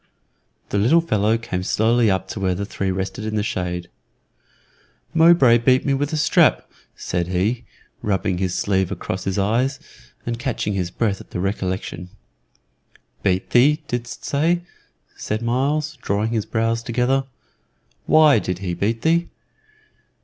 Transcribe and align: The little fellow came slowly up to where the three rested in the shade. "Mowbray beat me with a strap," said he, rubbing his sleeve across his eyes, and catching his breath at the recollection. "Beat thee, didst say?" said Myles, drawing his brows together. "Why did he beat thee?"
The 0.69 0.79
little 0.79 0.99
fellow 1.01 1.37
came 1.37 1.61
slowly 1.61 2.09
up 2.09 2.27
to 2.29 2.39
where 2.39 2.55
the 2.55 2.65
three 2.65 2.89
rested 2.89 3.23
in 3.23 3.35
the 3.35 3.43
shade. 3.43 3.87
"Mowbray 5.13 5.59
beat 5.59 5.85
me 5.85 5.93
with 5.93 6.11
a 6.11 6.17
strap," 6.17 6.67
said 6.95 7.27
he, 7.27 7.65
rubbing 8.01 8.39
his 8.39 8.55
sleeve 8.55 8.91
across 8.91 9.25
his 9.25 9.37
eyes, 9.37 9.79
and 10.25 10.39
catching 10.39 10.73
his 10.73 10.89
breath 10.89 11.21
at 11.21 11.29
the 11.29 11.39
recollection. 11.39 12.09
"Beat 13.21 13.51
thee, 13.51 13.83
didst 13.87 14.25
say?" 14.25 14.61
said 15.17 15.43
Myles, 15.43 15.99
drawing 16.01 16.29
his 16.31 16.47
brows 16.47 16.81
together. 16.81 17.25
"Why 18.07 18.39
did 18.39 18.57
he 18.57 18.73
beat 18.73 19.03
thee?" 19.03 19.29